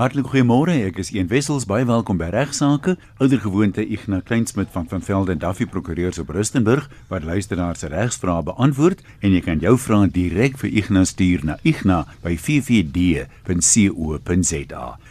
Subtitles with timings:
[0.00, 0.72] Hartlik goeiemôre.
[0.88, 2.94] Ek is Een Wessels, baie welkom by Regsake.
[3.20, 9.04] Oudergewoonte Ignas Kleinsmid van van Velden Duffy Prokureurs op Rustenburg wat luisteraars se regsvrae beantwoord
[9.20, 12.00] en jy kan jou vrae direk vir Ignas stuur na igna@ffd.co.za.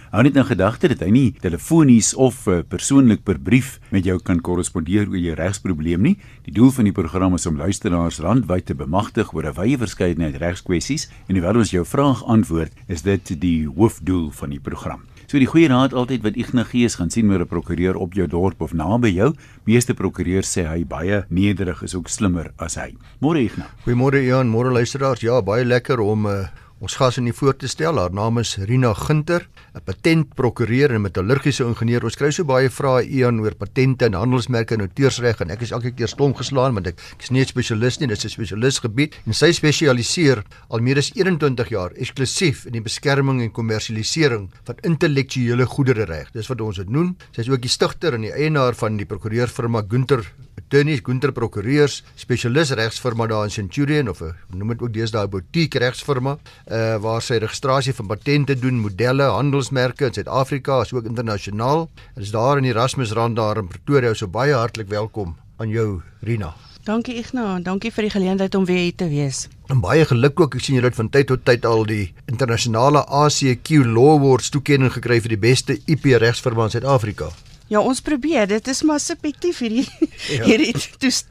[0.09, 4.15] Hou net in gedagte dat hy nie telefonies of uh, persoonlik per brief met jou
[4.25, 6.15] kan korrespondeer oor jou regsprobleem nie.
[6.47, 10.41] Die doel van die program is om luisteraars landwyd te bemagtig oor 'n wye verskeidenheid
[10.41, 15.05] regskwessies en hoewel ons jou vraag antwoord, is dit die hoofdoel van die program.
[15.29, 18.13] So die goeie raad altyd wat Ignas gee is gaan sien met 'n prokureur op
[18.13, 19.35] jou dorp of naby jou.
[19.65, 22.95] Meeste prokureurs sê hy baie nederig is ook slimmer as hy.
[23.21, 23.69] Môre Ignas.
[23.85, 25.21] Goeiemôre Jan, môre luisteraars.
[25.21, 26.47] Ja, baie lekker om uh,
[26.79, 27.99] ons gas in die voor te stel.
[27.99, 32.03] Haar naam is Rina Gunter, 'n patentprokureur en metallurgiese ingenieur.
[32.03, 35.71] Ons kry so baie vrae Ian oor patente en handelsmerke en outeursreg en ek is
[35.71, 38.29] elke keer stom geslaan want ek, ek is nie 'n spesialis nie, dit is 'n
[38.29, 44.49] spesialisgebied en sy spesialiseer al meer as 21 jaar eksklusief in die beskerming en kommersialisering
[44.63, 46.31] van intellektuele goedere reg.
[46.31, 47.15] Dis wat ons dit noem.
[47.31, 50.23] Sy is ook die stigter en die eienaar van die prokureurfirma Gunter
[50.69, 55.29] Attorneys Gunter Prokureurs, spesialis regsfirma daar in Centurion of 'n noem dit ook deesdae 'n
[55.29, 56.37] boutique regsfirma,
[56.71, 61.89] uh waar sy registrasie van patente doen, modelle, handelsmerke in Suid-Afrika, asook internasionaal.
[62.15, 66.01] Dit is daar in Erasmus Rand daar in Pretoria, so baie hartlik welkom aan jou
[66.21, 66.53] Rina.
[66.83, 69.47] Dankie Ignas, dankie vir die geleentheid om weer hier te wees.
[69.69, 70.55] En baie geluk ook.
[70.55, 74.91] Ek sien julle het van tyd tot tyd al die internasionale ACQ Law Awards toekenning
[74.91, 77.31] gekry vir die beste IP regsfirma in Suid-Afrika.
[77.69, 78.47] Ja, ons probeer.
[78.49, 79.85] Dit is maar subjektief hierdie
[80.37, 80.43] ja.
[80.43, 80.73] hierdie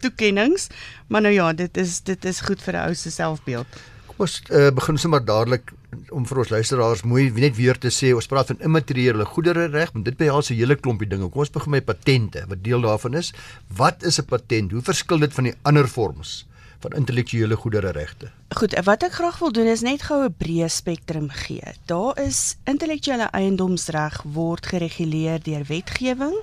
[0.02, 0.68] toekennings,
[1.10, 3.66] maar nou ja, dit is dit is goed vir 'n ou se selfbeeld.
[4.06, 5.72] Kom ons uh, begin sommer dadelik
[6.14, 9.90] om vir ons luisteraars mooi net weer te sê, ons praat van immateriële goedere reg,
[9.92, 11.28] want dit behels 'n hele klompie dinge.
[11.28, 12.44] Kom ons begin met patente.
[12.46, 13.32] Wat deel daarvan is?
[13.68, 14.72] Wat is 'n patent?
[14.72, 16.46] Hoe verskil dit van die ander vorms?
[16.78, 18.30] Van intellektuele goedere regte.
[18.48, 21.74] Goed, wat ek graag wil doen is net gou 'n breë spektrum gee.
[21.86, 26.36] Daar is intellektuele eiendomsreg word gereguleer deur wetgewing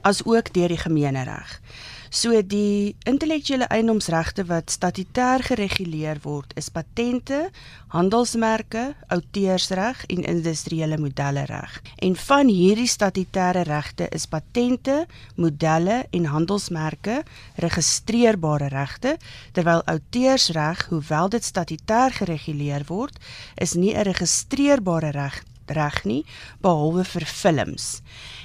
[0.00, 1.60] as ook deur die gemeenereg.
[2.10, 7.48] So die intellektuele eiendomsregte wat statutêr gereguleer word, is patente,
[7.94, 11.80] handelsmerke, outeursreg en industriële modelle reg.
[11.98, 17.22] En van hierdie statutêre regte is patente, modelle en handelsmerke
[17.56, 19.16] registreerbare regte,
[19.52, 23.18] terwyl outeursreg, hoewel dit statutêr gereguleer word,
[23.54, 26.24] is nie 'n registreerbare reg reg nie
[26.60, 28.00] behalwe vir films.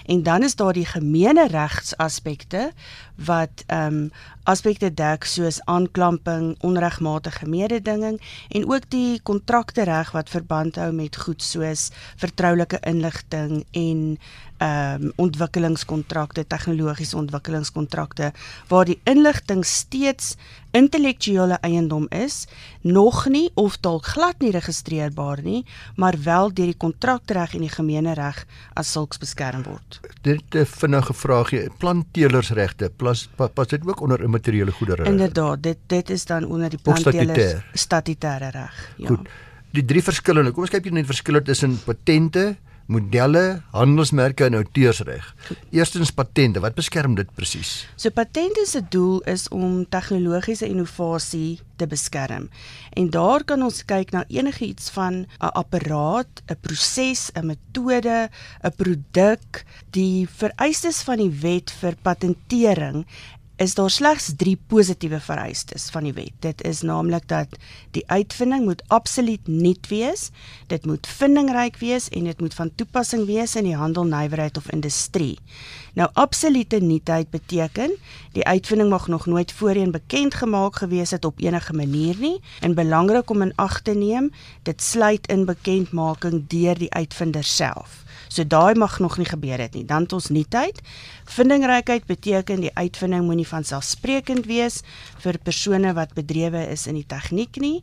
[0.05, 2.71] En dan is daar die gemeene regsaspekte
[3.15, 4.11] wat ehm um,
[4.49, 8.17] aspekte dek soos aanklamping, onregmatige mededinging
[8.49, 14.17] en ook die kontrakte reg wat verband hou met goed soos vertroulike inligting en
[14.61, 18.31] ehm um, ontwikkelingskontrakte, tegnologiese ontwikkelingskontrakte
[18.69, 20.35] waar die inligting steeds
[20.71, 22.45] intellektuele eiendom is,
[22.81, 25.63] nog nie of dalk glad nie registreerbaar nie,
[25.95, 28.45] maar wel deur die kontrakreg en die gemeenereg
[28.77, 29.99] as sulks beskerm word.
[30.21, 35.05] Dit 'n vinnige vraagie, planteelersregte, pas pas dit ook onder immateriële goedere?
[35.05, 38.93] Inderdaad, dit dit is dan onder die planteelers statutêre reg.
[38.97, 39.07] Ja.
[39.07, 39.29] Goed.
[39.71, 45.25] Die drie verskillende, kom ons kyk hier net verskille tussen patente, modelle, handelsmerke en outeursreg.
[45.71, 47.87] Eerstens patente, wat beskerm dit presies?
[47.95, 52.49] So patente se doel is om tegnologiese innovasie te beskerm.
[52.93, 58.29] En daar kan ons kyk na enigiets van 'n apparaat, 'n proses, 'n metode,
[58.63, 63.05] 'n produk, die vereistes van die wet vir patentering
[63.61, 66.33] is daar slegs 3 positiewe vereistes van die wet.
[66.41, 67.59] Dit is naamlik dat
[67.93, 70.29] die uitvinding moet absoluut nuut wees,
[70.67, 74.71] dit moet vindingryk wees en dit moet van toepassing wees in die handel, nywerheid of
[74.73, 75.37] industrie.
[75.93, 77.93] Nou absolute nuutheid beteken
[78.33, 82.73] die uitvinding mag nog nooit voorheen bekend gemaak gewees het op enige manier nie en
[82.73, 84.31] belangrik om in ag te neem,
[84.63, 88.01] dit sluit in bekendmaking deur die uitvinder self.
[88.31, 89.83] So daai mag nog nie gebeur het nie.
[89.85, 90.79] Dan het ons nuutheid.
[91.31, 94.79] Vindingrykheid beteken die uitvinding moenie van selfsprekend wees
[95.23, 97.81] vir persone wat bedrywe is in die tegniek nie.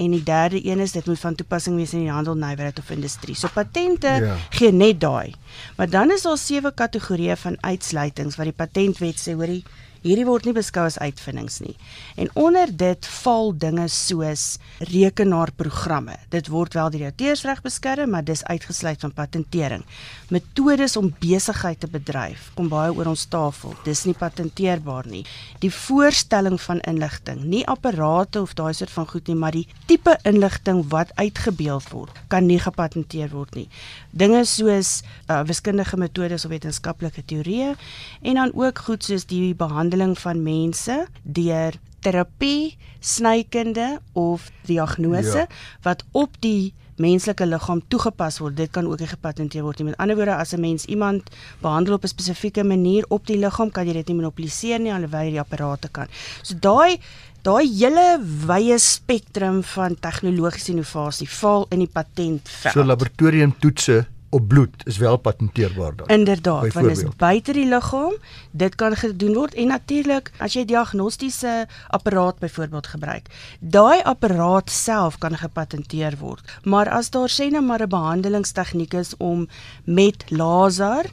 [0.00, 2.90] En die derde een is dit moet van toepassing wees in die handel, nywerheid of
[2.96, 3.36] industrie.
[3.36, 4.38] So patente ja.
[4.56, 5.34] gee net daai.
[5.76, 9.64] Maar dan is daar sewe kategorieë van uitsluitings wat die patentwet sê, hoorie,
[10.00, 11.74] Hierdie word nie beskou as uitvindings nie.
[12.16, 14.44] En onder dit val dinge soos
[14.88, 16.16] rekenaarprogramme.
[16.32, 19.84] Dit word wel deur die auteursreg beskerm, maar dis uitgesluit van patentering.
[20.30, 23.72] Metodes om besigheid te bedryf kom baie oor ons tafel.
[23.82, 25.24] Dis nie patenteerbaar nie.
[25.58, 30.14] Die voorstelling van inligting, nie apparate of daai soort van goed nie, maar die tipe
[30.28, 33.66] inligting wat uitgebeeld word, kan nie gepatenteer word nie.
[34.14, 37.74] Dinge soos uh, wiskundige metodes of wetenskaplike teorieë
[38.22, 45.48] en dan ook goed soos die behandeling van mense deur terapie, snykunde of diagnose ja.
[45.82, 49.90] wat op die menslike liggaam toegepas word, dit kan ook nie gepatenteer word nie.
[49.90, 51.30] Met ander woorde, as 'n mens iemand
[51.60, 55.24] behandel op 'n spesifieke manier op die liggaam, kan jy dit nie monopoliseer nie alhoewel
[55.24, 56.08] jy die apparate kan.
[56.42, 57.00] So daai
[57.42, 62.74] daai hele wye spektrum van tegnologiese innovasie val in die patentveld.
[62.74, 66.06] So laboratoriumtoetse op bloed is wel patenteerbaar dan.
[66.06, 68.14] Inderdaad, want dit is buite die liggaam,
[68.50, 73.26] dit kan gedoen word en natuurlik as jy diagnostiese apparaat byvoorbeeld gebruik,
[73.58, 76.58] daai apparaat self kan gepatenteer word.
[76.62, 79.48] Maar as daar sê nou maar 'n behandelingstegniek is om
[79.84, 81.10] met laser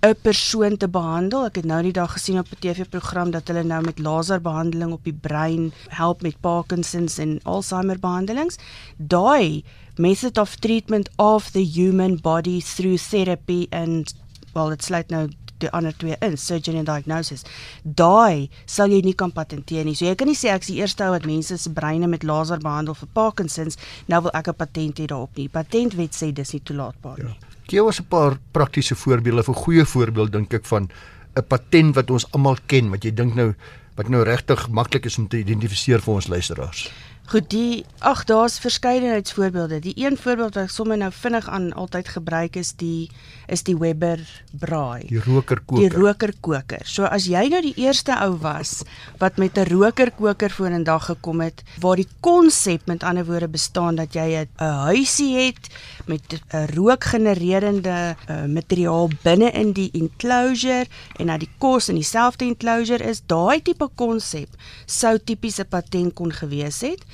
[0.00, 1.44] 'n persoon te behandel.
[1.46, 5.04] Ek het nou die dag gesien op 'n TV-program dat hulle nou met laserbehandeling op
[5.04, 8.56] die brein help met Parkinsons en Alzheimer behandelings.
[8.96, 9.64] Daai
[9.98, 14.14] method of treatment of the human body through therapy and
[14.54, 15.28] well it's like nou
[15.62, 17.44] die ander twee in surgery and diagnosis.
[17.82, 19.96] Daai sal jy nie kan patenteer nie.
[19.98, 22.26] So jy kan nie sê ek is die eerste ou wat mense se breine met
[22.26, 25.48] laser behandel vir Parkinsons, nou wil ek 'n patent hê daarop nie.
[25.48, 27.24] Patentwet sê dis nie toelaatbaar ja.
[27.24, 27.36] nie.
[27.68, 30.88] Gee ons 'n paar praktiese voorbeelde, 'n goeie voorbeeld dink ek van
[31.36, 33.54] 'n patent wat ons almal ken, wat jy dink nou
[33.96, 36.88] wat nou regtig maklik is om te identifiseer vir ons luisteraars.
[37.28, 39.78] Goed, die ag daar's verskeidenheidsvoorbeelde.
[39.84, 43.10] Die een voorbeeld wat ek sommer nou vinnig aan altyd gebruik is die
[43.52, 44.20] is die Weber
[44.60, 45.04] braai.
[45.08, 45.82] Die rokerkoker.
[45.82, 46.86] Die rokerkoker.
[46.88, 48.82] So as jy nou die eerste ou was
[49.20, 54.14] wat met 'n rokerkoker vorendag gekom het waar die konsep met ander woorde bestaan dat
[54.14, 55.68] jy 'n huisie het
[56.06, 60.86] met 'n rookgenererende uh, materiaal binne in die enclosure
[61.16, 64.48] en dat die kos in dieselfde enclosure is, daai tipe konsep
[64.86, 67.04] sou tipies 'n patent kon gewees het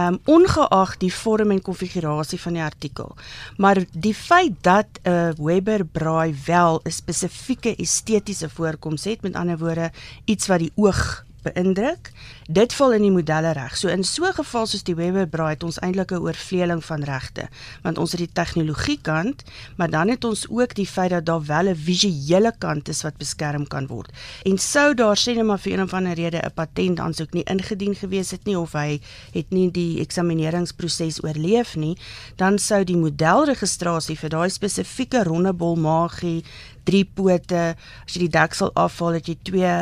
[0.00, 3.14] um ongeag die vorm en konfigurasie van die artikel.
[3.56, 9.34] Maar die feit dat 'n uh, Weber braai wel 'n spesifieke estetiese voorkoms het, met
[9.34, 9.90] ander woorde
[10.24, 12.10] iets wat die oog beïndruk.
[12.48, 13.76] Dit val in die modelle reg.
[13.76, 17.02] So in so 'n geval soos die Weber braai het ons eintlik 'n oorvleeling van
[17.02, 17.48] regte,
[17.82, 19.42] want ons het die tegnologie kant,
[19.76, 23.16] maar dan het ons ook die feit dat daar wel 'n visuele kant is wat
[23.16, 24.10] beskerm kan word.
[24.44, 27.44] En sou daar sê net maar vir een of ander rede 'n patent aansoek nie
[27.44, 29.00] ingedien gewees het nie of hy
[29.32, 31.96] het nie die eksamineringsproses oorleef nie,
[32.36, 36.44] dan sou die modelregistrasie vir daai spesifieke rondebol magie
[36.84, 37.74] drie pote
[38.06, 39.74] as jy die deksel afhaal het jy twee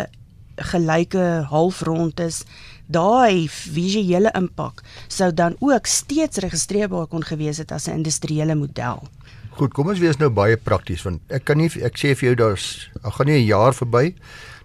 [0.73, 2.45] gelyke halfrond is,
[2.91, 9.09] daai visuele impak sou dan ook steeds registreerbaar kon gewees het as 'n industriële model.
[9.51, 12.35] Goed, kom ons wees nou baie prakties want ek kan nie ek sê vir jou
[12.35, 14.15] daar's ek gaan nie 'n jaar verby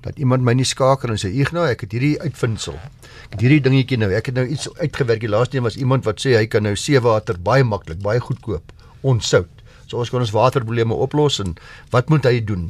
[0.05, 2.77] dat iemand my nie skakel en sê Ignou, ek het hierdie uitvindsel.
[3.25, 5.23] Ek het hierdie dingetjie nou, ek het nou iets uitgewerk.
[5.23, 8.73] Die laaste een was iemand wat sê hy kan nou seewater baie maklik, baie goedkoop
[9.01, 9.49] onsout.
[9.89, 11.55] So ons kan ons waterprobleme oplos en
[11.93, 12.69] wat moet hy doen?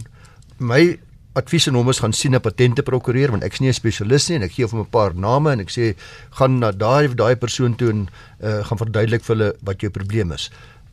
[0.60, 0.98] My
[1.36, 4.38] advies en hom is gaan sien 'n patente prokureur want ek's nie 'n spesialis nie
[4.38, 5.96] en ek gee hom 'n paar name en ek sê
[6.40, 8.08] gaan na daai daai persoon toe en
[8.42, 10.50] uh, gaan verduidelik vir hulle wat jou probleem is.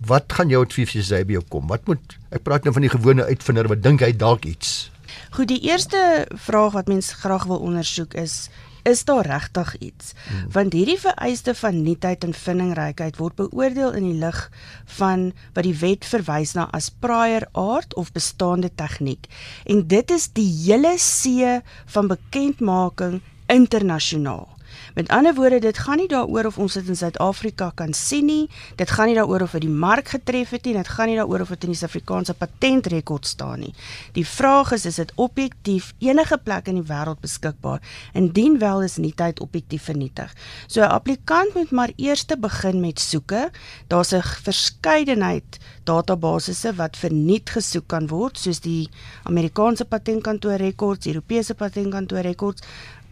[0.06, 1.68] Wat gaan jou advies hy by jou kom?
[1.68, 4.90] Wat moet ek praat nou van die gewone uitvinder wat dink hy dalk iets?
[5.30, 8.50] Goed, die eerste vraag wat mens graag wil ondersoek is
[8.88, 10.12] is daar regtig iets?
[10.28, 10.52] Hmm.
[10.52, 14.50] Want hierdie vereiste van nuutheid en vindingrykheid word beoordeel in die lig
[14.98, 19.26] van wat die wet verwys na as prior art of bestaande tegniek.
[19.64, 21.60] En dit is die hele see
[21.94, 24.51] van bekendmaking internasionaal.
[24.94, 28.50] Met ander woorde, dit gaan nie daaroor of ons dit in Suid-Afrika kan sien nie.
[28.76, 30.74] Dit gaan nie daaroor of dit die mark getref het nie.
[30.74, 33.74] Dit gaan nie daaroor of dit in die Suid-Afrikaanse patentrekord staan nie.
[34.12, 37.80] Die vraag is, is dit objektief enige plek in die wêreld beskikbaar?
[38.14, 40.32] Indien wel is nie tyd objektief vernietig.
[40.66, 43.50] So 'n applikant moet maar eers te begin met soeke.
[43.88, 48.88] Daar's 'n verskeidenheid databasisse wat verniet gesoek kan word, soos die
[49.28, 52.62] Amerikaanse patentkantoor rekords, Europese patentkantoor rekords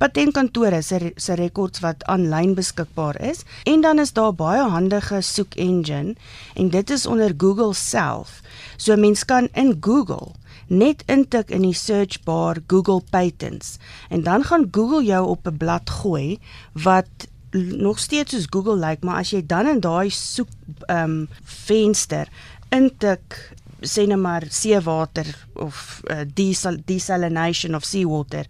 [0.01, 5.59] patentkantore se se rekords wat aanlyn beskikbaar is en dan is daar baie handige soek
[5.61, 6.15] engine
[6.55, 8.41] en dit is onder Google self.
[8.77, 10.33] So mens kan in Google
[10.67, 13.77] net intik in die search bar Google patents
[14.09, 16.39] en dan gaan Google jou op 'n blad gooi
[16.73, 20.49] wat nog steeds soos Google lyk, like, maar as jy dan in daai soek
[20.87, 22.29] ehm um, venster
[22.71, 28.47] intik sê net maar seewater of uh, desal desalination of seawater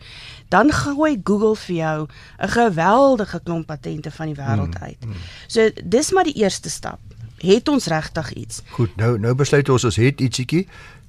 [0.49, 2.09] dan gooi Google vir jou
[2.39, 5.05] 'n geweldige klomp patente van die wêreld hmm, uit.
[5.05, 5.17] Mm, mm.
[5.47, 6.99] So dis maar die eerste stap.
[7.39, 8.63] Het ons regtig iets?
[8.71, 10.69] Goed, nou nou besluit ons ons het ietsiekie.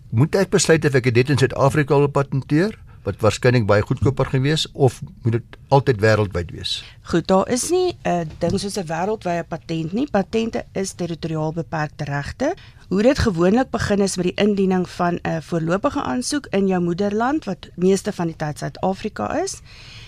[0.09, 2.77] Moet ek besluit of ek dit in Suid-Afrika wil patenteer?
[3.03, 6.73] Wat waarskynlik baie goedkoper gewees of moet dit altyd wêreldwyd wees?
[7.11, 10.07] Goed, daar is nie 'n ding soos 'n wêreldwye patent nie.
[10.09, 12.55] Patente is territoriaal beperkte regte.
[12.89, 17.45] Hoe dit gewoonlik begin is met die indiening van 'n voorlopige aansoek in jou moederland
[17.45, 19.61] wat meeste van die tyd Suid-Afrika is.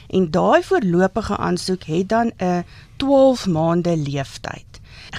[0.09, 2.65] En daai voorlopige aansoek het dan 'n
[2.97, 4.73] 12 maande leeftyd.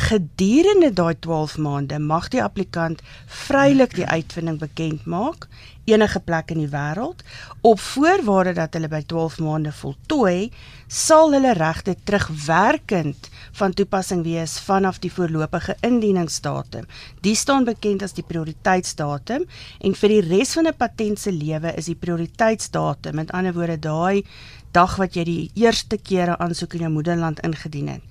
[0.08, 5.48] Gedurende daai 12 maande mag die applikant vrylik die uitvinding bekend maak
[5.84, 7.20] enige plek in die wêreld
[7.60, 10.50] op voorwaarde dat hulle by 12 maande voltooi
[10.88, 13.28] sal hulle regte terugwerkend
[13.58, 16.86] van toepassing wees vanaf die voorlopige indieningsdatum.
[17.26, 19.46] Die staan bekend as die prioriteitsdatum
[19.80, 23.78] en vir die res van 'n patent se lewe is die prioriteitsdatum, met ander woorde
[23.78, 24.24] daai
[24.72, 28.02] dag wat jy die eerste keer 'n aansoek in jou moederland ingedien het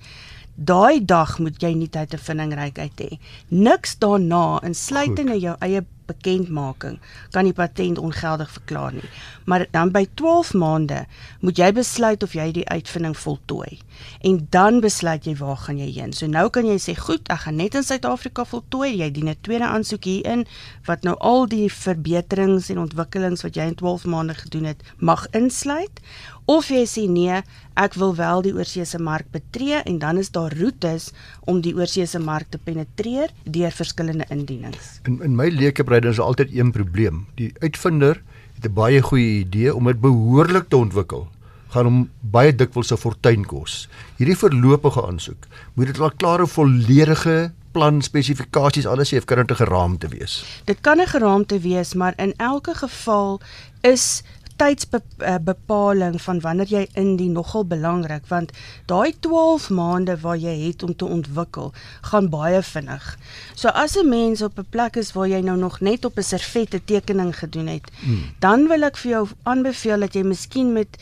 [0.56, 3.18] Daai dag moet jy nie tyd te vindingryk hê.
[3.50, 6.98] Niks daarna, insluitende jou eie bekendmaking,
[7.30, 9.08] kan die patent ongeldig verklaar nie.
[9.44, 11.04] Maar dan by 12 maande
[11.40, 13.78] moet jy besluit of jy die uitvinding voltooi.
[14.20, 16.12] En dan besluit jy waar gaan jy heen.
[16.12, 19.36] So nou kan jy sê, "Goed, ek gaan net in Suid-Afrika voltooi." Jy dien 'n
[19.40, 20.46] tweede aansoek hier in
[20.84, 25.26] wat nou al die verbeterings en ontwikkelings wat jy in 12 maande gedoen het, mag
[25.30, 26.00] insluit
[26.44, 27.38] of jy sê nee,
[27.80, 31.10] ek wil wel die oorseese mark betree en dan is daar roetes
[31.48, 34.98] om die oorseese mark te penetreer deur verskillende indienings.
[35.08, 35.48] In in my
[35.94, 37.26] leekebreide is altyd een probleem.
[37.34, 38.22] Die uitvinder
[38.54, 41.28] het 'n baie goeie idee om dit behoorlik te ontwikkel
[41.68, 43.88] gaan hom baie dikwels 'n fortuin kos.
[44.16, 49.64] Hierdie voorlopige aansoek moet dit al klare volledige plan spesifikasies alles hê kan dit 'n
[49.64, 50.44] geraamte wees.
[50.64, 53.40] Dit kan 'n geraamte wees, maar in elke geval
[53.80, 54.22] is
[54.56, 58.52] tydsbepaling van wanneer jy in die nogal belangrik want
[58.90, 61.72] daai 12 maande waar jy het om te ontwikkel
[62.10, 63.18] gaan baie vinnig.
[63.54, 66.22] So as 'n mens op 'n plek is waar jy nou nog net op 'n
[66.22, 68.22] servet 'n tekening gedoen het, hmm.
[68.38, 70.98] dan wil ek vir jou aanbeveel dat jy miskien met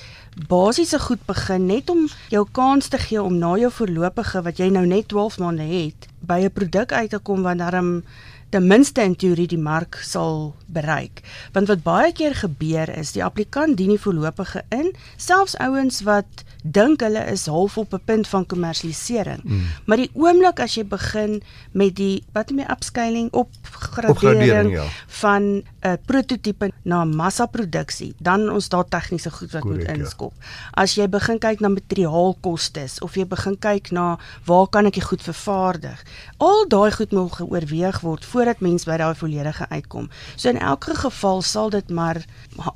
[0.48, 4.68] basiese goed begin net om jou kans te gee om na jou voorlopige wat jy
[4.68, 8.04] nou net 12 maande het by 'n produk uit te kom wat daarom
[8.52, 11.22] ten minste in teorie die mark sal bereik.
[11.52, 16.44] Want wat baie keer gebeur is die applikant dien nie voorlopige in, selfs ouens wat
[16.62, 19.40] dink hulle is half op 'n punt van kommersialisering.
[19.44, 19.64] Mm.
[19.86, 21.42] Maar die oomblik as jy begin
[21.72, 24.84] met die wat noem jy upscaling opgradering ja.
[25.06, 30.02] van 'n prototipe na massaproduksie, dan ons daar tegniese goed wat Correct, moet ja.
[30.02, 30.32] inskop.
[30.38, 30.46] Ja.
[30.82, 35.04] As jy begin kyk na materiaalkostes of jy begin kyk na waar kan ek dit
[35.04, 36.04] goed vervaardig,
[36.36, 40.08] al daai goed moet geoorweeg word voor voordat mens by daai volledige uitkom.
[40.36, 42.24] So in elke geval sal dit maar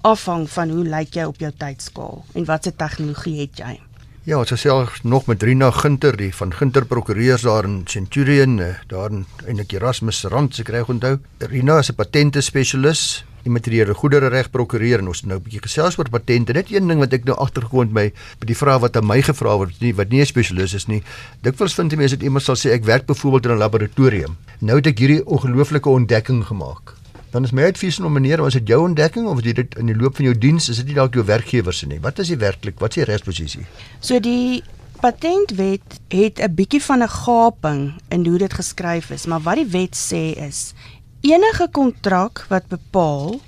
[0.07, 3.86] afhang van hoe lyk jy op jou tydskaal en watse tegnologie het jy.
[4.27, 8.73] Ja, ons self nog met Rina Gunter, die van Gunter Prokureurs daar in Centurion, eh,
[8.91, 11.21] daar in eintlik Erasmus Rand se kry onthou.
[11.39, 15.99] Rina is 'n patente spesialis immateriële goedere reg prokureer en ons nou 'n bietjie gesels
[15.99, 16.53] oor patente.
[16.53, 19.23] Net een ding wat ek nou agtergekom het by by die vraag wat aan my
[19.23, 21.03] gevra word, nie wat nie 'n spesialis is nie.
[21.43, 24.37] Dikwels vind jy mense dat iemand sal sê ek werk byvoorbeeld in 'n laboratorium.
[24.59, 26.96] Nou het ek hierdie ongelooflike ontdekking gemaak.
[27.37, 29.97] Dan is my advies om meneer, was dit jou ontdekking of is dit in die
[29.97, 31.99] loop van jou diens, is dit nie dalk jou werkgewer se nie?
[32.01, 32.79] Wat is die werklik?
[32.81, 33.67] Wat is die regsposisie?
[34.01, 34.63] So die
[35.03, 39.69] patentwet het 'n bietjie van 'n gaping in hoe dit geskryf is, maar wat die
[39.69, 40.73] wet sê is
[41.21, 43.41] enige kontrak wat bepaal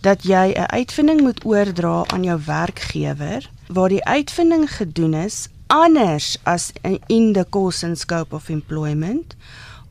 [0.00, 6.36] dat jy 'n uitvinding moet oordra aan jou werkgewer waar die uitvinding gedoen is anders
[6.42, 6.72] as
[7.06, 9.34] in the course and scope of employment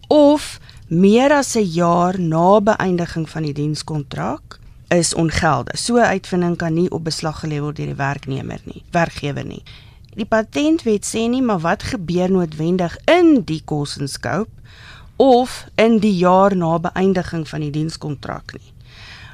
[0.07, 0.59] of
[0.93, 5.77] meer as 'n jaar na beëindiging van die dienskontrak is ongeldig.
[5.77, 9.63] So uitvinding kan nie op beslag gelê word deur die werknemer nie, werkgewer nie.
[10.15, 14.51] Die patentwet sê nie maar wat gebeur noodwendig in die course and scope
[15.15, 18.73] of in die jaar na beëindiging van die dienskontrak nie.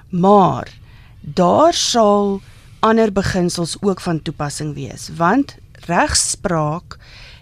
[0.10, 0.72] Maar
[1.20, 2.42] daar sal
[2.80, 6.98] ander beginsels ook van toepassing wees, want regspraak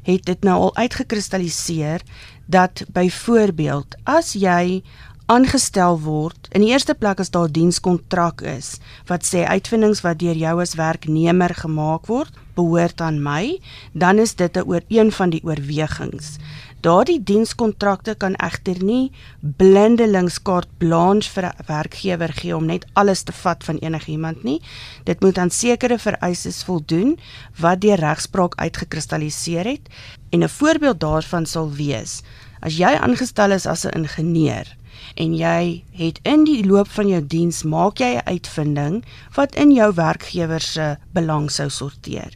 [0.07, 2.01] het dit nou al uitgekristalliseer
[2.47, 4.81] dat byvoorbeeld as jy
[5.27, 8.77] aangestel word in die eerste plek as daar dienskontrak is
[9.09, 13.59] wat sê uitvindings wat deur jou as werknemer gemaak word behoort aan my
[13.91, 16.37] dan is dit 'n oor een van die oorwegings
[16.85, 19.09] Daardie dienskontrakte kan egter nie
[19.57, 24.61] blindelings kaart blanche vir 'n werkgewer gee om net alles te vat van enigiemand nie.
[25.03, 27.17] Dit moet aan sekere vereistes voldoen
[27.59, 29.89] wat deur regspraak uitgekristalliseer het.
[30.29, 32.21] En 'n voorbeeld daarvan sal wees:
[32.61, 34.75] as jy aangestel is as 'n ingenieur
[35.17, 39.03] en jy het in die loop van jou diens maak jy 'n uitvinding
[39.35, 42.31] wat in jou werkgewer se belang sou sorteer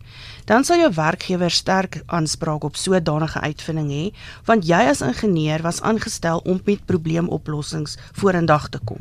[0.51, 4.05] dan sal jou werkgewer sterk aanspraak op sodanige uitvinding hê,
[4.45, 8.99] want jy as ingenieur was aangestel om met probleemoplossings vorendag te kom.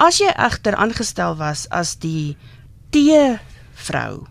[0.00, 2.36] As jy egter aangestel was as die
[2.94, 3.36] tee
[3.88, 4.26] vrou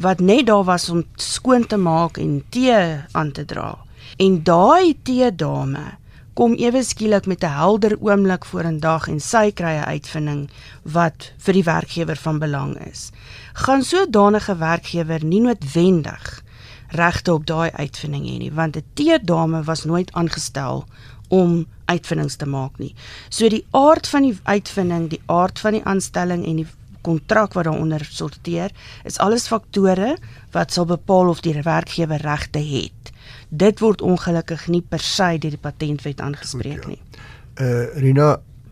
[0.00, 2.76] wat net daar was om skoon te maak en tee
[3.12, 3.74] aan te dra
[4.16, 5.99] en daai tee dame
[6.34, 10.50] kom ewe skielik met 'n helder oomblik vorendag en sy kry 'n uitvinding
[10.82, 13.10] wat vir die werkgewer van belang is
[13.52, 16.42] gaan sodanige werkgewer nie noodwendig
[16.90, 20.84] regte op daai uitvinding hê nie, want 'n teedame was nooit aangestel
[21.28, 22.94] om uitvindings te maak nie.
[23.28, 26.66] So die aard van die uitvinding, die aard van die aanstelling en die
[27.02, 28.70] kontrak wat daaronder sorteer,
[29.04, 30.16] is alles faktore
[30.50, 33.12] wat sal bepaal of die werkgewer regte het.
[33.50, 36.94] Dit word ongelukkig nie per se deur die patentwet aangespreek Goed, ja.
[36.94, 37.26] nie.
[37.60, 38.28] Uh Rina,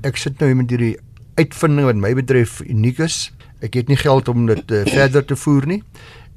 [0.06, 0.94] ek sit nou met hierdie
[1.38, 3.28] uitvinding wat my betref uniek is.
[3.62, 5.82] Ek het nie geld om dit uh, verder te voer nie.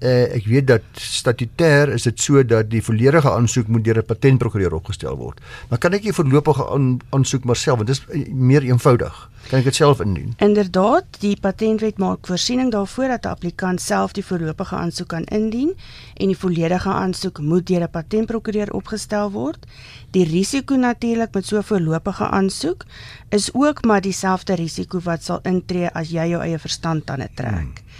[0.02, 4.06] Uh, ek weet dat statutêr is dit so dat die volledige aansoek moet deur 'n
[4.06, 5.38] patentprokureur opgestel word.
[5.70, 9.30] Maar kan ek nie voorlopige aan, aansoek maar self want dit is uh, meer eenvoudig.
[9.50, 10.34] Kan ek dit self indien?
[10.38, 15.76] Inderdaad, die patentwet maak voorsiening daarvoor dat 'n applikant self die voorlopige aansoek kan indien
[16.18, 19.66] en die volledige aansoek moet deur 'n patentprokureur opgestel word.
[20.12, 22.86] Die risiko natuurlik met so 'n voorlopige aansoek
[23.30, 27.36] is ook maar dieselfde risiko wat sal intree as jy jou eie verstand aan dit
[27.36, 27.54] trek.
[27.54, 27.91] Hmm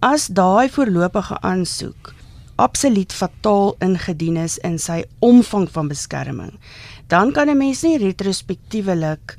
[0.00, 2.14] as daai voorlopige aansoek
[2.60, 6.52] absoluut fataal ingedien is in sy omvang van beskerming,
[7.08, 9.36] dan kan 'n mens nie retrospektiewelik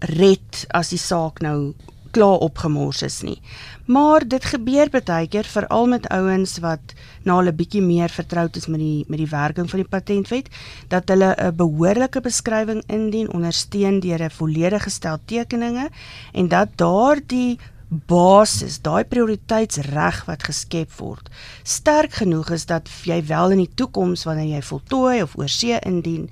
[0.00, 1.74] red as die saak nou
[2.10, 3.40] klaar opgemors is nie.
[3.86, 8.66] Maar dit gebeur baie keer veral met ouens wat na hulle bietjie meer vertroud is
[8.66, 10.48] met die met die werking van die patentwet
[10.88, 15.88] dat hulle 'n behoorlike beskrywing indien ondersteun deur 'n volledige stel tekeninge
[16.32, 17.58] en dat daardie
[17.90, 21.30] basis, daai prioriteitsreg wat geskep word,
[21.66, 26.28] sterk genoeg is dat jy wel in die toekoms wanneer jy voltooi of oorsee indien,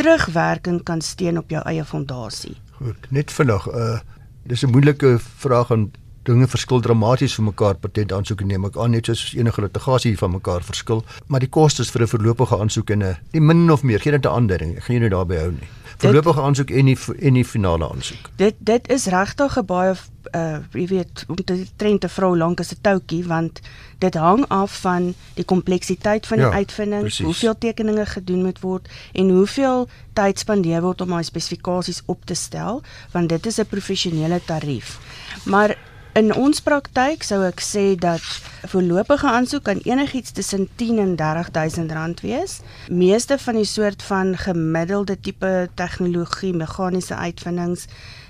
[0.00, 2.56] terugwerking kan steun op jou eie fondasie.
[2.80, 4.00] Goed, net vinnig, uh
[4.44, 5.92] dis 'n moeilike vraag en
[6.22, 10.30] dinge verskil dramaties vir mekaar patent aansoeke neem ek aan net soos enige litigasie van
[10.30, 14.00] mekaar verskil, maar die kostes vir 'n voorlopige aansoek en 'n die min of meer,
[14.00, 16.98] geen dit 'n aandering, ek gaan jou nie daarby hou nie voorlopige aansoek en die
[17.18, 18.30] en die finale aansoek.
[18.36, 19.94] Dit dit is regtig 'n baie
[20.34, 23.60] uh jy weet om te trend te vrou lank as 'n toutjie want
[23.98, 27.24] dit hang af van die kompleksiteit van die ja, uitvinding, precies.
[27.24, 32.34] hoeveel tekeninge gedoen moet word en hoeveel tyd spandeer word om daai spesifikasies op te
[32.34, 32.82] stel
[33.12, 34.98] want dit is 'n professionele tarief.
[35.44, 35.76] Maar
[36.14, 38.22] In ons praktyk sou ek sê dat
[38.62, 42.60] 'n voorlopige aansoek kan enigiets tussen 10 en 30000 rand wees.
[42.88, 47.86] Meeste van die soort van gemiddelde tipe tegnologie, meganiese uitvindings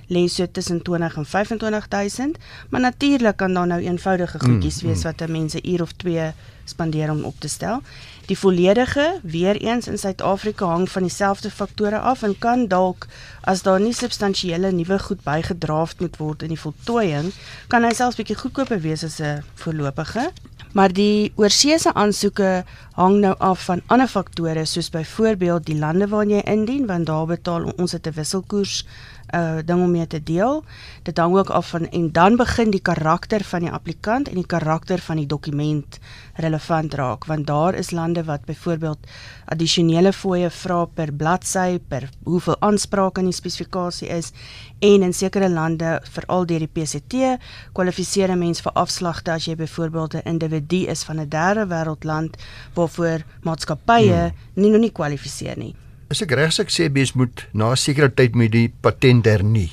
[0.09, 2.39] lê so tussen 20 en 25000,
[2.71, 5.05] maar natuurlik kan daar nou eenvoudige goedjies mm, wees mm.
[5.05, 6.33] wat 'n mens 'n uur of 2
[6.65, 7.83] spandeer om op te stel.
[8.25, 13.07] Die volledige weer eens in Suid-Afrika hang van dieselfde faktore af en kan dalk
[13.45, 17.29] as daar nie substansiële nuwe goed bygedraaf moet word in die voltooiing,
[17.69, 20.31] kan hy selfs bietjie goedkoper wees as 'n voorlopige.
[20.73, 26.31] Maar die oorseese aansoeke hang nou af van ander faktore soos byvoorbeeld die lande waarin
[26.31, 28.87] jy indien want daar betaal ons 'n wisselkoers
[29.35, 30.65] uh ding om mee te deel.
[31.03, 34.47] Dit hang ook af van en dan begin die karakter van die applikant en die
[34.47, 35.99] karakter van die dokument
[36.35, 38.99] relevant raak want daar is lande wat byvoorbeeld
[39.45, 44.33] addisionele fooie vra per bladsy per hoeveel aansprake in die spesifikasie is
[44.79, 47.39] en in sekere lande veral deur die PCT
[47.73, 52.37] kwalifiseer 'n mens vir afslagte as jy byvoorbeeld 'n individu is van 'n derde wêreldland
[52.75, 54.33] waarvoor maatskappye hmm.
[54.55, 55.75] nie nog nie kwalifiseer nie.
[56.15, 59.27] Is ek reg as ek sê mens moet na 'n sekere tyd met die patent
[59.27, 59.73] hernie?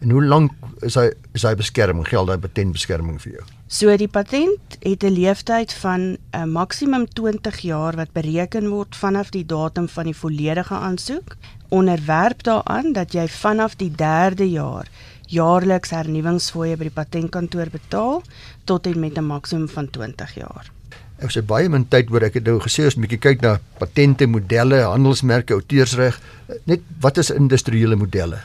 [0.00, 0.52] En hoe lank
[0.86, 3.44] is hy is hy beskerming geld daai patentbeskerming vir jou?
[3.66, 8.94] So die patent het 'n leeftyd van 'n uh, maksimum 20 jaar wat bereken word
[8.94, 11.36] vanaf die datum van die volledige aansoek.
[11.70, 14.86] Onderwerp daaraan dat jy vanaf die 3de jaar
[15.26, 18.22] jaarliks hernuwingsfooie by die patentkantoor betaal
[18.64, 20.70] tot en met 'n maksimum van 20 jaar.
[21.20, 24.26] Ek sê baie min tyd oor ek het nou gesê 'n bietjie kyk na patente,
[24.26, 26.20] modelle, handelsmerke, outeursreg,
[26.66, 28.40] net wat is industriële modelle?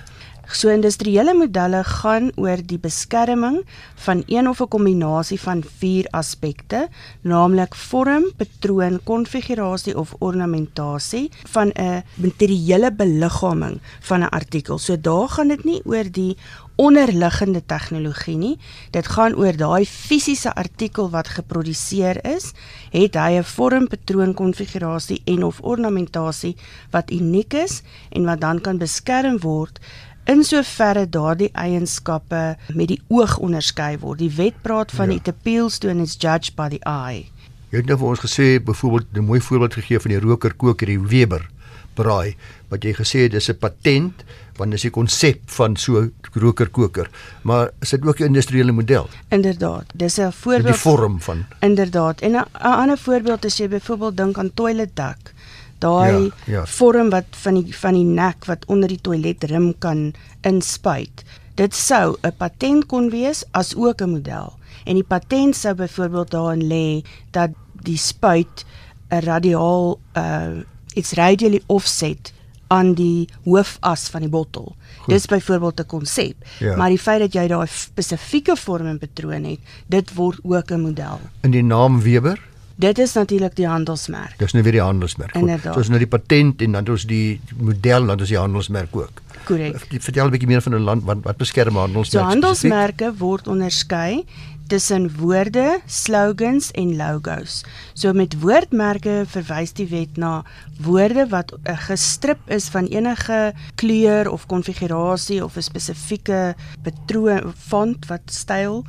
[0.54, 3.64] So industriële modelle gaan oor die beskerming
[4.06, 6.88] van een of 'n kombinasie van vier aspekte,
[7.22, 14.78] naamlik vorm, patroon, konfigurasie of ornamentasie van 'n materiële beliggaaming van 'n artikel.
[14.78, 16.38] So daar gaan dit nie oor die
[16.76, 18.58] onderliggende tegnologie nie.
[18.92, 22.52] Dit gaan oor daai fisiese artikel wat geproduseer is,
[22.92, 26.56] het hy 'n vorm, patroon, konfigurasie en of ornamentasie
[26.92, 29.80] wat uniek is en wat dan kan beskerm word
[30.26, 34.20] in soverre daardie eienskappe met die oog onderskei word.
[34.20, 35.16] Die wet praat van ja.
[35.16, 37.26] it appeals to and is judged by the eye.
[37.70, 41.00] Jy het nou vir ons gesê byvoorbeeld 'n mooi voorbeeld gegee van die rokerkoker die
[41.00, 41.50] Weber
[41.96, 42.36] braai
[42.72, 44.24] wat jy gesê het dis 'n patent
[44.58, 47.10] want dis 'n konsep van so rokerkoker
[47.44, 52.22] maar is dit ook 'n industriële model inderdaad dis 'n voorbeeld die vorm van inderdaad
[52.22, 55.34] en 'n ander voorbeeld is jy byvoorbeeld dink aan toilet dak
[55.80, 56.66] daai ja, ja.
[56.66, 61.24] vorm wat van die van die nek wat onder die toiletrim kan inspuit.
[61.56, 64.54] Dit sou 'n patent kon wees as ook 'n model.
[64.86, 67.50] En die patent sou byvoorbeeld daarin lê dat
[67.84, 68.66] die spuit
[69.10, 70.64] 'n radiaal uh
[70.96, 72.34] iets radially offset
[72.68, 74.76] aan die hoofas van die bottel.
[74.98, 75.14] Goed.
[75.14, 76.36] Dis byvoorbeeld 'n konsep.
[76.60, 76.76] Ja.
[76.76, 80.82] Maar die feit dat jy daai spesifieke vorm en patroon het, dit word ook 'n
[80.82, 81.20] model.
[81.42, 82.40] In die naam Weber
[82.76, 84.34] Dit is natuurlik die handelsmerk.
[84.38, 85.36] Dis nou weer die handelsmerk.
[85.64, 89.22] So is nou die patent en dan is die model dan is die handelsmerk ook.
[89.46, 89.80] Korrek.
[90.00, 92.28] Vertel 'n bietjie meer van 'n land wat wat beskerm handelsmerke?
[92.28, 94.26] So handelsmerke word onderskei
[94.68, 97.64] tussen woorde, slogans en logos.
[97.94, 100.44] So met woordmerke verwys die wet na
[100.82, 108.06] woorde wat uh, gestrip is van enige kleur of konfigurasie of 'n spesifieke patroon font
[108.06, 108.86] wat styl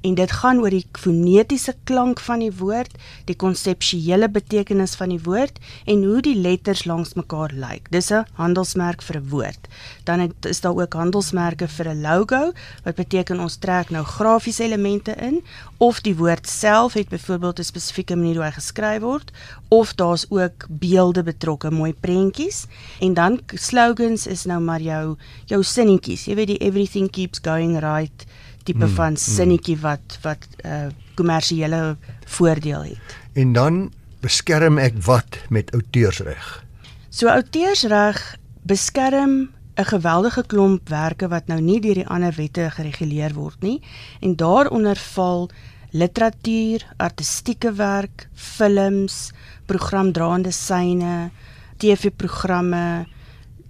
[0.00, 2.94] en dit gaan oor die fonetiese klank van die woord,
[3.28, 7.90] die konseptuele betekenis van die woord en hoe die letters langs mekaar lyk.
[7.90, 9.68] Dis 'n handelsmerk vir 'n woord.
[10.04, 12.52] Dan het, is daar ook handelsmerke vir 'n logo
[12.84, 15.42] wat beteken ons trek nou grafiese elemente in
[15.78, 19.30] of die woord self het byvoorbeeld 'n spesifieke manier hoe hy geskryf word
[19.68, 22.66] of daar's ook beelde betrokke, mooi prentjies
[23.00, 26.24] en dan slogans is nou maar jou jou sinnetjies.
[26.24, 28.26] Jy weet die everything keeps going right
[28.70, 29.22] tipe mm, van mm.
[29.22, 29.82] sinnetjie mm.
[29.82, 33.16] wat wat 'n uh, kommersiële voordeel het.
[33.32, 36.64] En dan beskerm ek wat met outeursreg?
[37.10, 43.32] So outeursreg beskerm 'n geweldige klomp werke wat nou nie deur die ander wette gereguleer
[43.34, 43.80] word nie
[44.20, 45.50] en daaronder val
[45.90, 49.32] literatuur, artistieke werk, films,
[49.66, 51.30] programdraande syne,
[51.76, 53.06] TV-programme,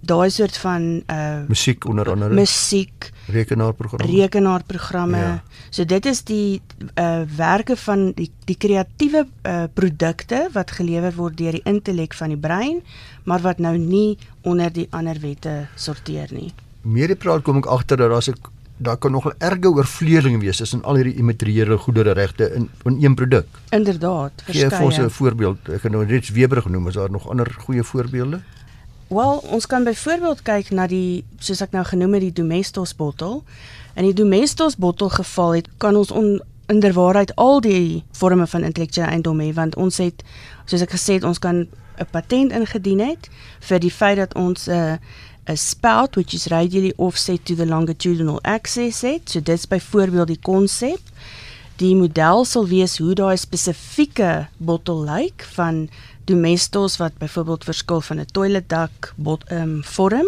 [0.01, 2.33] daai soort van uh musiek onder andere.
[2.33, 4.15] musiek rekenaarprogramme.
[4.15, 5.17] rekenaarprogramme.
[5.17, 5.43] Ja.
[5.69, 6.61] so dit is die
[6.95, 12.33] uh werke van die die kreatiewe uh produkte wat gelewer word deur die intellek van
[12.33, 12.81] die brein
[13.23, 16.51] maar wat nou nie onder die ander wette sorteer nie.
[16.81, 18.35] Meer die praat kom ek agter dat daar's 'n
[18.81, 22.97] daar kan nog 'n erge oorvleeling wees tussen al hierdie immateriële goedere regte in in
[23.03, 23.45] een produk.
[23.69, 25.69] Inderdaad verskeie Gee vir ons 'n voorbeeld.
[25.69, 26.87] Ek het nou reeds Weber genoem.
[26.87, 28.41] Is daar nog ander goeie voorbeelde
[29.11, 33.41] Wel, ons kan byvoorbeeld kyk na die soos ek nou genoem het die Domestos bottel.
[33.99, 36.37] In die Domestos bottel geval het kan ons on,
[36.71, 40.23] inderwaarheid al die forme van intellektuele eiendom hê want ons het
[40.63, 41.67] soos ek gesê het ons kan
[41.99, 43.27] 'n patent ingedien het
[43.59, 44.95] vir die feit dat ons 'n uh,
[45.51, 49.29] 'n spout which is radially offset to the longitudinal axis het.
[49.29, 51.01] So dit's byvoorbeeld die konsep.
[51.75, 55.89] Die model sal wees hoe daai spesifieke bottel lyk van
[56.31, 60.27] domestos wat byvoorbeeld verskil van 'n toiletdak bot um, vorm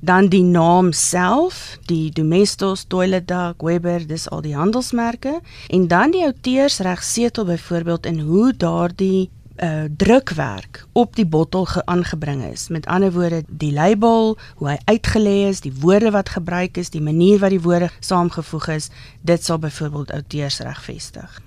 [0.00, 6.24] dan die naam self die domestos toiletdak Weber dis al die handelsmerke en dan die
[6.24, 9.28] outeursregsetel byvoorbeeld en hoe daardie
[9.62, 12.68] uh, drukwerk op die bottel geaangebring is.
[12.68, 17.04] Met ander woorde die label hoe hy uitgelê is die woorde wat gebruik is die
[17.04, 21.40] manier wat die woorde saamgevoeg is dit sal byvoorbeeld outeursreg vestig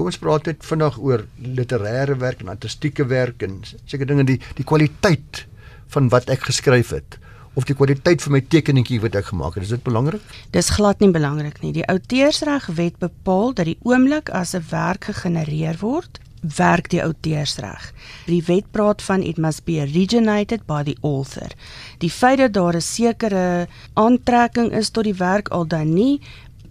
[0.00, 1.26] kom ons praat net vinnig oor
[1.60, 5.44] literêre werk en artistieke werk en seker dinge die die kwaliteit
[5.92, 7.18] van wat ek geskryf het
[7.58, 11.04] of die kwaliteit van my tekeningkie wat ek gemaak het is dit belangrik Dis glad
[11.04, 16.88] nie belangrik nie die outeursregwet bepaal dat die oomblik as 'n werk gegenereer word werk
[16.88, 17.92] die outeursreg.
[18.26, 21.52] Die wet praat van it must be originated by the author.
[21.98, 26.20] Die feit dat daar 'n sekere aantrekking is tot die werk al dan nie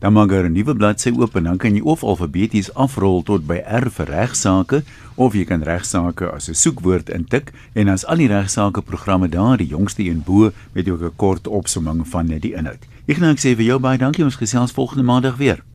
[0.02, 3.46] dan maak jy 'n nuwe bladsy oop en dan kan jy of alfabeties afrol tot
[3.46, 4.84] by R vir regsaake
[5.16, 9.58] of jy kan regsaake as 'n soekwoord intik en as al die regsaake programme daar
[9.58, 12.82] die jongste een bo met ook 'n kort opsomming van die inhoud.
[13.08, 15.71] Ek gaan nou sê vir jou baie dankie ons gesels volgende maandag weer.